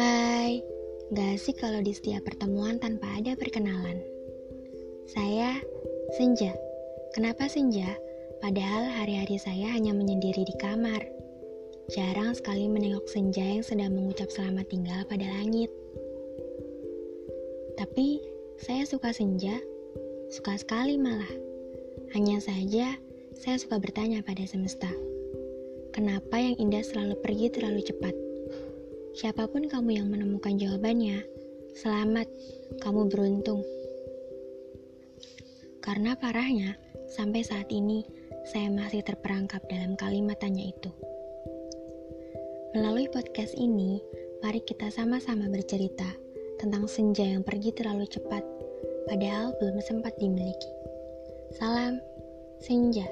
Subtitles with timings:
[0.00, 0.64] Hai,
[1.12, 4.00] gak sih kalau di setiap pertemuan tanpa ada perkenalan.
[5.12, 5.60] Saya
[6.16, 6.56] Senja.
[7.12, 8.00] Kenapa Senja?
[8.40, 11.04] Padahal hari-hari saya hanya menyendiri di kamar.
[11.92, 15.68] Jarang sekali menengok senja yang sedang mengucap selamat tinggal pada langit.
[17.76, 18.24] Tapi
[18.56, 19.60] saya suka senja,
[20.32, 21.28] suka sekali malah.
[22.16, 22.96] Hanya saja
[23.34, 24.90] saya suka bertanya pada semesta.
[25.90, 28.14] Kenapa yang indah selalu pergi terlalu cepat?
[29.14, 31.22] Siapa pun kamu yang menemukan jawabannya,
[31.74, 32.26] selamat,
[32.82, 33.62] kamu beruntung.
[35.82, 36.74] Karena parahnya,
[37.10, 38.02] sampai saat ini
[38.50, 40.90] saya masih terperangkap dalam kalimat tanya itu.
[42.74, 44.02] Melalui podcast ini,
[44.42, 46.10] mari kita sama-sama bercerita
[46.58, 48.42] tentang senja yang pergi terlalu cepat,
[49.06, 50.70] padahal belum sempat dimiliki.
[51.54, 52.02] Salam,
[52.58, 53.06] senja.